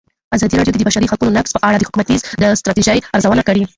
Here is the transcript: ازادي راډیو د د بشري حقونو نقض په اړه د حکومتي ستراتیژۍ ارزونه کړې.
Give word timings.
ازادي 0.35 0.55
راډیو 0.57 0.73
د 0.73 0.77
د 0.79 0.83
بشري 0.87 1.07
حقونو 1.11 1.35
نقض 1.37 1.51
په 1.55 1.63
اړه 1.67 1.77
د 1.79 1.85
حکومتي 1.89 2.15
ستراتیژۍ 2.61 2.97
ارزونه 3.15 3.43
کړې. 3.47 3.63